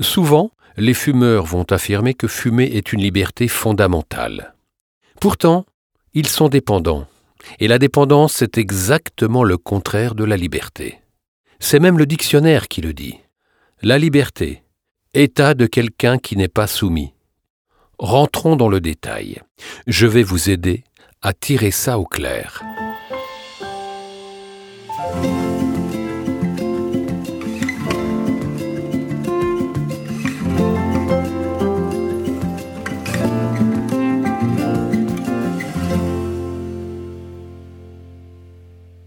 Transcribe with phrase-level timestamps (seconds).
[0.00, 4.54] Souvent, les fumeurs vont affirmer que fumer est une liberté fondamentale.
[5.20, 5.66] Pourtant,
[6.14, 7.06] ils sont dépendants,
[7.58, 11.00] et la dépendance c'est exactement le contraire de la liberté.
[11.58, 13.18] C'est même le dictionnaire qui le dit.
[13.82, 14.62] La liberté,
[15.14, 17.12] état de quelqu'un qui n'est pas soumis.
[17.98, 19.42] Rentrons dans le détail.
[19.88, 20.84] Je vais vous aider
[21.22, 22.62] à tirer ça au clair.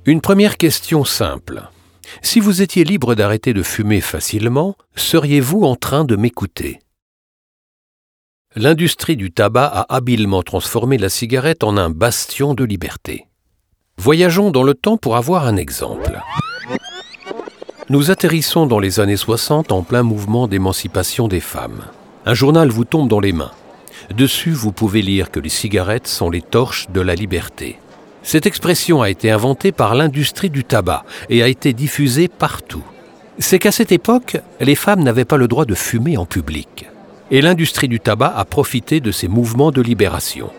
[0.08, 1.70] Une première question simple.
[2.24, 6.80] Si vous étiez libre d'arrêter de fumer facilement, seriez-vous en train de m'écouter?
[8.56, 13.28] L'industrie du tabac a habilement transformé la cigarette en un bastion de liberté.
[13.98, 16.20] Voyageons dans le temps pour avoir un exemple.
[17.90, 21.86] Nous atterrissons dans les années 60 en plein mouvement d'émancipation des femmes.
[22.26, 23.52] Un journal vous tombe dans les mains.
[24.10, 27.78] Dessus, vous pouvez lire que les cigarettes sont les torches de la liberté.
[28.24, 32.84] Cette expression a été inventée par l'industrie du tabac et a été diffusée partout.
[33.40, 36.86] C'est qu'à cette époque, les femmes n'avaient pas le droit de fumer en public.
[37.32, 40.52] Et l'industrie du tabac a profité de ces mouvements de libération.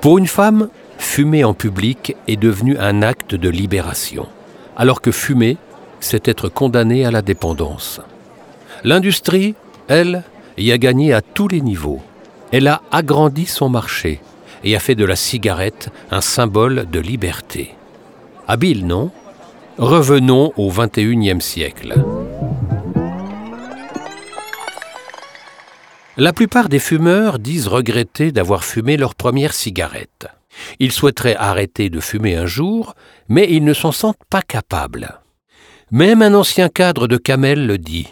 [0.00, 4.26] Pour une femme, fumer en public est devenu un acte de libération,
[4.76, 5.58] alors que fumer,
[5.98, 8.00] c'est être condamné à la dépendance.
[8.84, 9.54] L'industrie,
[9.88, 10.22] elle,
[10.56, 12.00] y a gagné à tous les niveaux.
[12.52, 14.20] Elle a agrandi son marché
[14.64, 17.74] et a fait de la cigarette un symbole de liberté.
[18.46, 19.10] Habile, non?
[19.78, 21.94] Revenons au XXIe siècle.
[26.16, 30.26] La plupart des fumeurs disent regretter d'avoir fumé leur première cigarette.
[30.78, 32.94] Ils souhaiteraient arrêter de fumer un jour,
[33.28, 35.20] mais ils ne s'en sentent pas capables.
[35.90, 38.08] Même un ancien cadre de Camel le dit.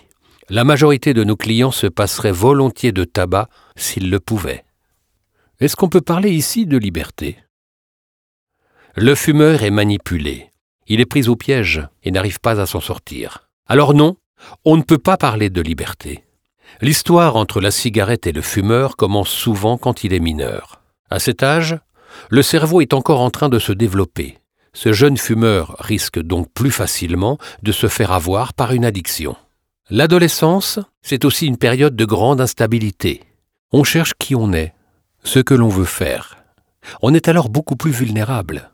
[0.49, 4.65] La majorité de nos clients se passeraient volontiers de tabac s'ils le pouvaient.
[5.61, 7.37] Est-ce qu'on peut parler ici de liberté?
[8.95, 10.53] Le fumeur est manipulé.
[10.87, 13.51] Il est pris au piège et n'arrive pas à s'en sortir.
[13.67, 14.17] Alors non,
[14.65, 16.23] on ne peut pas parler de liberté.
[16.81, 20.81] L'histoire entre la cigarette et le fumeur commence souvent quand il est mineur.
[21.11, 21.77] À cet âge,
[22.31, 24.39] le cerveau est encore en train de se développer.
[24.75, 29.35] Ce jeune fumeur risque donc plus facilement de se faire avoir par une addiction.
[29.91, 33.25] L'adolescence, c'est aussi une période de grande instabilité.
[33.73, 34.73] On cherche qui on est,
[35.29, 36.39] ce que l'on veut faire.
[37.03, 38.71] On est alors beaucoup plus vulnérable.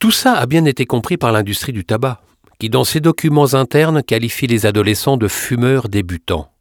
[0.00, 2.20] Tout ça a bien été compris par l'industrie du tabac,
[2.60, 6.52] qui dans ses documents internes qualifie les adolescents de fumeurs débutants,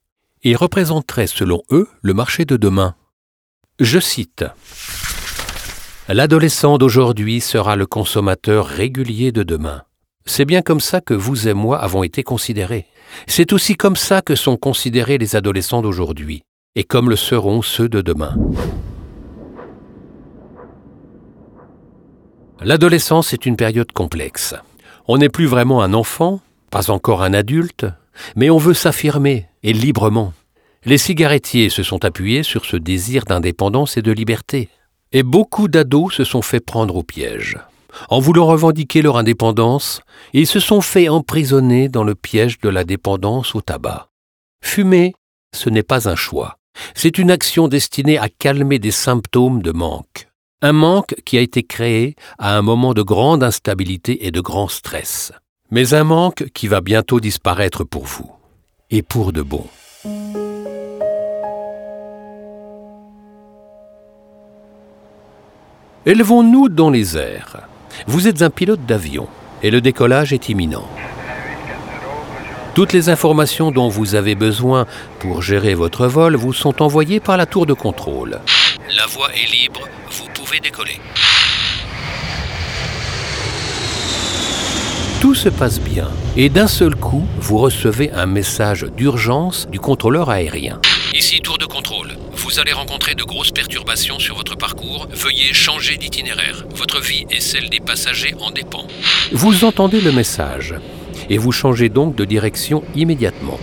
[0.43, 2.95] et représenterait selon eux le marché de demain.
[3.79, 4.43] Je cite
[6.09, 9.83] L'adolescent d'aujourd'hui sera le consommateur régulier de demain.
[10.25, 12.87] C'est bien comme ça que vous et moi avons été considérés.
[13.27, 16.41] C'est aussi comme ça que sont considérés les adolescents d'aujourd'hui,
[16.75, 18.35] et comme le seront ceux de demain.
[22.65, 24.55] L'adolescence est une période complexe.
[25.07, 27.85] On n'est plus vraiment un enfant, pas encore un adulte,
[28.35, 30.33] mais on veut s'affirmer, et librement.
[30.83, 34.69] Les cigarettiers se sont appuyés sur ce désir d'indépendance et de liberté.
[35.11, 37.59] Et beaucoup d'ados se sont fait prendre au piège.
[38.09, 40.01] En voulant revendiquer leur indépendance,
[40.33, 44.09] ils se sont fait emprisonner dans le piège de la dépendance au tabac.
[44.63, 45.13] Fumer,
[45.55, 46.57] ce n'est pas un choix.
[46.95, 50.29] C'est une action destinée à calmer des symptômes de manque.
[50.67, 54.67] Un manque qui a été créé à un moment de grande instabilité et de grand
[54.67, 55.31] stress.
[55.69, 58.31] Mais un manque qui va bientôt disparaître pour vous.
[58.89, 59.67] Et pour de bon.
[66.07, 67.57] Élevons-nous dans les airs.
[68.07, 69.27] Vous êtes un pilote d'avion
[69.61, 70.89] et le décollage est imminent.
[72.73, 74.87] Toutes les informations dont vous avez besoin
[75.19, 78.39] pour gérer votre vol vous sont envoyées par la tour de contrôle.
[78.97, 79.87] La voie est libre,
[80.45, 81.00] pouvez décoller.
[85.19, 90.29] Tout se passe bien et d'un seul coup, vous recevez un message d'urgence du contrôleur
[90.29, 90.79] aérien.
[91.16, 92.09] Ici tour de contrôle.
[92.34, 95.08] Vous allez rencontrer de grosses perturbations sur votre parcours.
[95.11, 96.66] Veuillez changer d'itinéraire.
[96.75, 98.85] Votre vie et celle des passagers en dépend.
[99.31, 100.75] Vous entendez le message
[101.29, 103.59] et vous changez donc de direction immédiatement.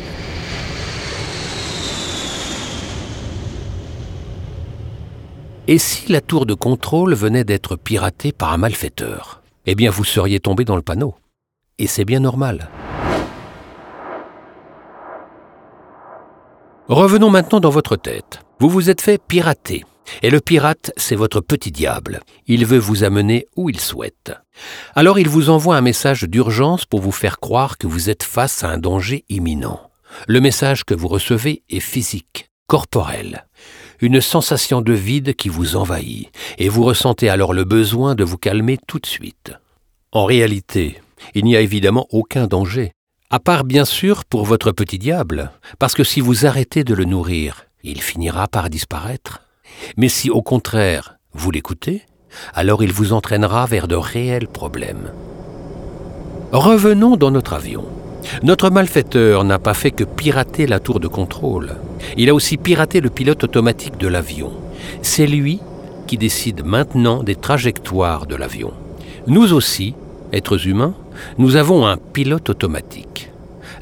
[5.68, 9.42] Et si la tour de contrôle venait d'être piratée par un malfaiteur?
[9.64, 11.14] Eh bien, vous seriez tombé dans le panneau.
[11.78, 12.68] Et c'est bien normal.
[16.88, 18.40] Revenons maintenant dans votre tête.
[18.58, 19.84] Vous vous êtes fait pirater.
[20.22, 22.22] Et le pirate, c'est votre petit diable.
[22.48, 24.32] Il veut vous amener où il souhaite.
[24.96, 28.64] Alors il vous envoie un message d'urgence pour vous faire croire que vous êtes face
[28.64, 29.80] à un danger imminent.
[30.26, 33.46] Le message que vous recevez est physique, corporel,
[34.02, 36.28] une sensation de vide qui vous envahit,
[36.58, 39.52] et vous ressentez alors le besoin de vous calmer tout de suite.
[40.10, 41.00] En réalité,
[41.34, 42.92] il n'y a évidemment aucun danger,
[43.30, 47.04] à part bien sûr pour votre petit diable, parce que si vous arrêtez de le
[47.04, 49.42] nourrir, il finira par disparaître.
[49.96, 52.02] Mais si au contraire vous l'écoutez,
[52.54, 55.12] alors il vous entraînera vers de réels problèmes.
[56.50, 57.86] Revenons dans notre avion.
[58.42, 61.76] Notre malfaiteur n'a pas fait que pirater la tour de contrôle.
[62.16, 64.52] Il a aussi piraté le pilote automatique de l'avion.
[65.02, 65.60] C'est lui
[66.06, 68.72] qui décide maintenant des trajectoires de l'avion.
[69.26, 69.94] Nous aussi,
[70.32, 70.94] êtres humains,
[71.38, 73.30] nous avons un pilote automatique.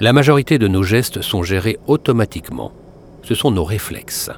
[0.00, 2.72] La majorité de nos gestes sont gérés automatiquement.
[3.22, 4.30] Ce sont nos réflexes.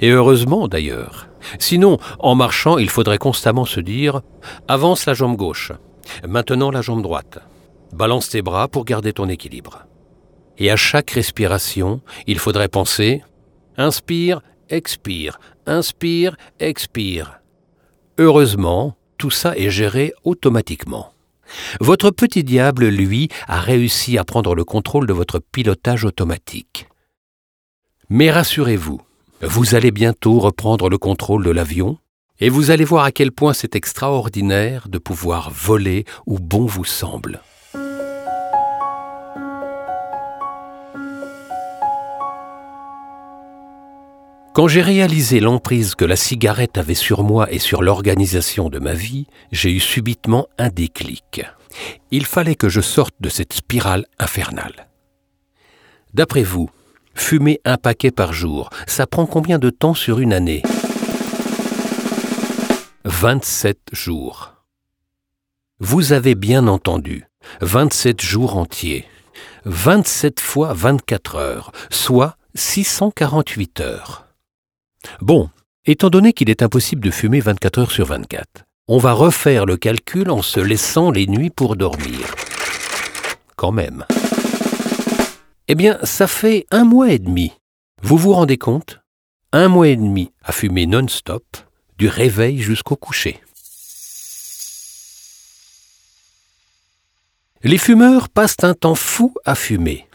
[0.00, 1.28] Et heureusement d'ailleurs.
[1.58, 4.16] Sinon, en marchant, il faudrait constamment se dire⁇
[4.68, 5.72] Avance la jambe gauche,
[6.26, 7.38] maintenant la jambe droite,
[7.94, 9.86] balance tes bras pour garder ton équilibre.
[10.58, 13.22] Et à chaque respiration, il faudrait penser⁇
[13.82, 17.40] Inspire, expire, inspire, expire.
[18.18, 21.12] Heureusement, tout ça est géré automatiquement.
[21.80, 26.88] Votre petit diable, lui, a réussi à prendre le contrôle de votre pilotage automatique.
[28.08, 29.00] Mais rassurez-vous,
[29.42, 31.98] vous allez bientôt reprendre le contrôle de l'avion
[32.40, 36.84] et vous allez voir à quel point c'est extraordinaire de pouvoir voler où bon vous
[36.84, 37.40] semble.
[44.54, 48.94] Quand j'ai réalisé l'emprise que la cigarette avait sur moi et sur l'organisation de ma
[48.94, 51.42] vie, j'ai eu subitement un déclic.
[52.12, 54.86] Il fallait que je sorte de cette spirale infernale.
[56.12, 56.70] D'après vous,
[57.16, 60.62] fumer un paquet par jour, ça prend combien de temps sur une année?
[63.06, 64.54] 27 jours.
[65.80, 67.26] Vous avez bien entendu,
[67.60, 69.04] 27 jours entiers.
[69.64, 74.23] 27 fois 24 heures, soit 648 heures.
[75.20, 75.50] Bon,
[75.86, 79.76] étant donné qu'il est impossible de fumer 24 heures sur 24, on va refaire le
[79.76, 82.34] calcul en se laissant les nuits pour dormir.
[83.56, 84.04] Quand même.
[85.68, 87.52] Eh bien, ça fait un mois et demi.
[88.02, 89.00] Vous vous rendez compte?
[89.52, 91.44] Un mois et demi à fumer non-stop,
[91.96, 93.40] du réveil jusqu'au coucher.
[97.62, 100.06] Les fumeurs passent un temps fou à fumer.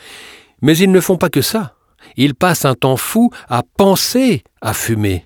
[0.61, 1.75] Mais ils ne font pas que ça
[2.17, 5.25] il passe un temps fou à penser à fumer.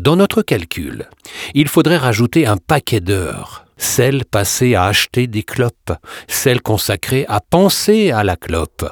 [0.00, 1.08] Dans notre calcul,
[1.54, 5.92] il faudrait rajouter un paquet d'heures, celles passées à acheter des clopes,
[6.28, 8.84] celles consacrées à penser à la clope.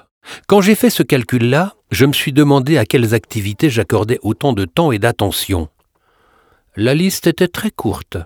[0.47, 4.65] Quand j'ai fait ce calcul-là, je me suis demandé à quelles activités j'accordais autant de
[4.65, 5.69] temps et d'attention.
[6.77, 8.19] La liste était très courte.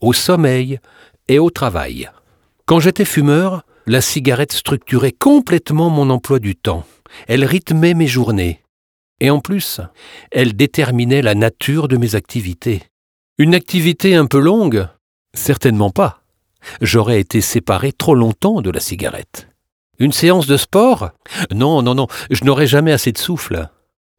[0.00, 0.80] Au sommeil
[1.28, 2.10] et au travail.
[2.66, 6.84] Quand j'étais fumeur, la cigarette structurait complètement mon emploi du temps.
[7.28, 8.62] Elle rythmait mes journées.
[9.20, 9.80] Et en plus,
[10.30, 12.82] elle déterminait la nature de mes activités.
[13.38, 14.88] Une activité un peu longue?
[15.34, 16.22] Certainement pas.
[16.80, 19.48] J'aurais été séparé trop longtemps de la cigarette.
[19.98, 21.10] Une séance de sport?
[21.52, 23.68] Non, non, non, je n'aurais jamais assez de souffle.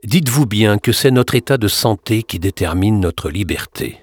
[0.04, 4.00] Dites-vous bien que c'est notre état de santé qui détermine notre liberté.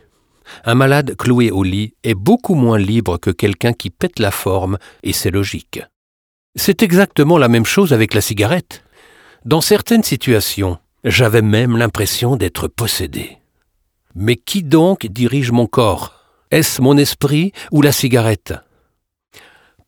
[0.65, 4.79] Un malade cloué au lit est beaucoup moins libre que quelqu'un qui pète la forme,
[5.03, 5.81] et c'est logique.
[6.55, 8.85] C'est exactement la même chose avec la cigarette.
[9.47, 13.39] Dans certaines situations, j'avais même l'impression d'être possédé.
[14.15, 16.15] Mais qui donc dirige mon corps?
[16.51, 18.53] Est-ce mon esprit ou la cigarette?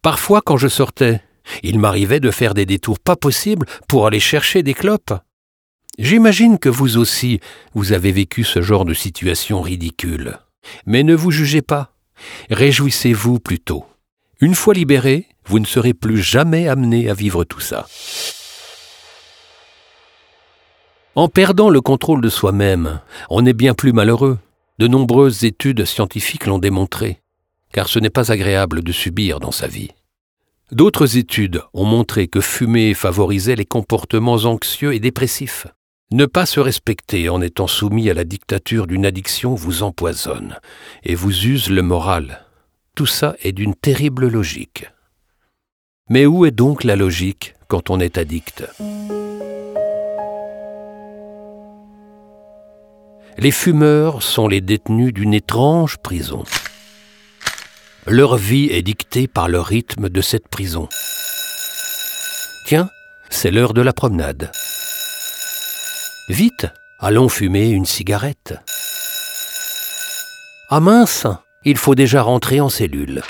[0.01, 1.21] Parfois, quand je sortais,
[1.63, 5.13] il m'arrivait de faire des détours pas possibles pour aller chercher des clopes.
[5.99, 7.41] J'imagine que vous aussi,
[7.75, 10.39] vous avez vécu ce genre de situation ridicule.
[10.87, 11.93] Mais ne vous jugez pas.
[12.51, 13.85] Réjouissez-vous plutôt.
[14.41, 17.87] Une fois libéré, vous ne serez plus jamais amené à vivre tout ça.
[21.15, 23.01] En perdant le contrôle de soi-même,
[23.31, 24.39] on est bien plus malheureux.
[24.81, 27.21] De nombreuses études scientifiques l'ont démontré,
[27.73, 29.91] car ce n'est pas agréable de subir dans sa vie.
[30.73, 35.69] D'autres études ont montré que fumer favorisait les comportements anxieux et dépressifs.
[36.11, 40.59] Ne pas se respecter en étant soumis à la dictature d'une addiction vous empoisonne
[41.05, 42.44] et vous use le moral.
[42.95, 44.89] Tout ça est d'une terrible logique.
[46.09, 48.63] Mais où est donc la logique quand on est addict?
[53.37, 56.45] Les fumeurs sont les détenus d'une étrange prison.
[58.07, 60.89] Leur vie est dictée par le rythme de cette prison.
[62.67, 62.89] Tiens,
[63.29, 64.53] c'est l'heure de la promenade.
[66.29, 66.69] Vite,
[67.01, 68.55] allons fumer une cigarette.
[70.71, 71.27] Ah mince,
[71.65, 73.23] il faut déjà rentrer en cellule.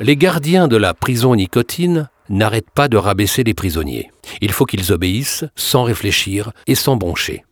[0.00, 4.10] Les gardiens de la prison nicotine n'arrête pas de rabaisser les prisonniers.
[4.40, 7.44] Il faut qu'ils obéissent sans réfléchir et sans broncher.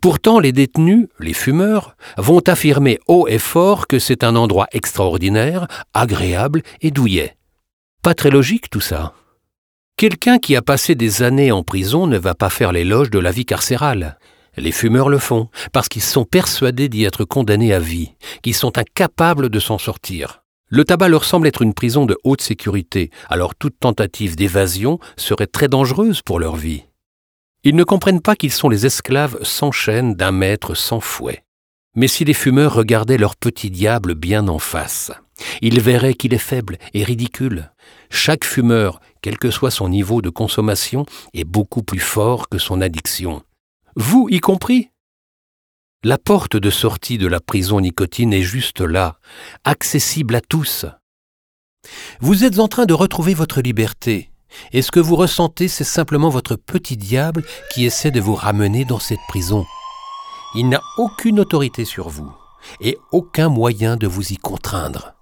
[0.00, 5.66] Pourtant, les détenus, les fumeurs, vont affirmer haut et fort que c'est un endroit extraordinaire,
[5.94, 7.36] agréable et douillet.
[8.02, 9.12] Pas très logique tout ça.
[9.96, 13.30] Quelqu'un qui a passé des années en prison ne va pas faire l'éloge de la
[13.30, 14.18] vie carcérale.
[14.56, 18.76] Les fumeurs le font, parce qu'ils sont persuadés d'y être condamnés à vie, qu'ils sont
[18.76, 20.42] incapables de s'en sortir.
[20.68, 25.46] Le tabac leur semble être une prison de haute sécurité, alors toute tentative d'évasion serait
[25.46, 26.84] très dangereuse pour leur vie.
[27.64, 31.44] Ils ne comprennent pas qu'ils sont les esclaves sans chaîne d'un maître sans fouet.
[31.94, 35.12] Mais si les fumeurs regardaient leur petit diable bien en face,
[35.60, 37.70] ils verraient qu'il est faible et ridicule.
[38.10, 42.80] Chaque fumeur, quel que soit son niveau de consommation, est beaucoup plus fort que son
[42.80, 43.42] addiction.
[43.96, 44.90] Vous y compris
[46.02, 49.18] La porte de sortie de la prison nicotine est juste là,
[49.64, 50.86] accessible à tous.
[52.20, 54.30] Vous êtes en train de retrouver votre liberté,
[54.72, 57.44] et ce que vous ressentez, c'est simplement votre petit diable
[57.74, 59.66] qui essaie de vous ramener dans cette prison.
[60.54, 62.32] Il n'a aucune autorité sur vous
[62.80, 65.12] et aucun moyen de vous y contraindre.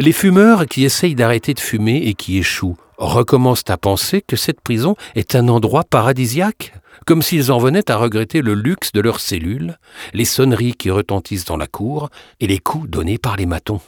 [0.00, 4.62] Les fumeurs qui essayent d'arrêter de fumer et qui échouent recommencent à penser que cette
[4.62, 6.72] prison est un endroit paradisiaque,
[7.04, 9.76] comme s'ils en venaient à regretter le luxe de leurs cellules,
[10.14, 12.08] les sonneries qui retentissent dans la cour
[12.40, 13.82] et les coups donnés par les matons.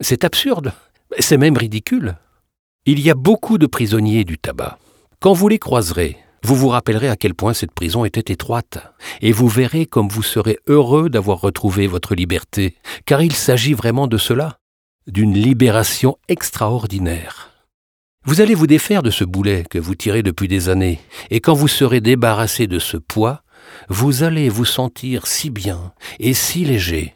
[0.00, 0.74] C'est absurde,
[1.18, 2.18] c'est même ridicule.
[2.86, 4.78] Il y a beaucoup de prisonniers du tabac.
[5.18, 8.78] Quand vous les croiserez, vous vous rappellerez à quel point cette prison était étroite,
[9.20, 14.06] et vous verrez comme vous serez heureux d'avoir retrouvé votre liberté, car il s'agit vraiment
[14.06, 14.60] de cela,
[15.06, 17.50] d'une libération extraordinaire.
[18.24, 21.54] Vous allez vous défaire de ce boulet que vous tirez depuis des années, et quand
[21.54, 23.42] vous serez débarrassé de ce poids,
[23.88, 27.14] vous allez vous sentir si bien et si léger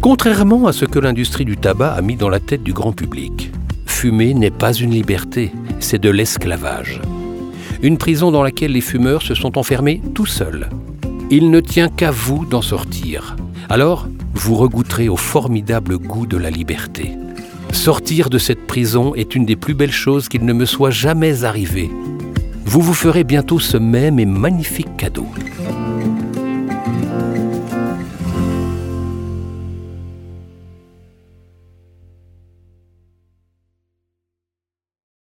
[0.00, 3.50] Contrairement à ce que l'industrie du tabac a mis dans la tête du grand public,
[3.84, 7.02] fumer n'est pas une liberté, c'est de l'esclavage.
[7.82, 10.70] Une prison dans laquelle les fumeurs se sont enfermés tout seuls.
[11.30, 13.36] Il ne tient qu'à vous d'en sortir.
[13.68, 17.12] Alors, vous regoutterez au formidable goût de la liberté.
[17.70, 21.44] Sortir de cette prison est une des plus belles choses qu'il ne me soit jamais
[21.44, 21.90] arrivé.
[22.64, 25.26] Vous vous ferez bientôt ce même et magnifique cadeau.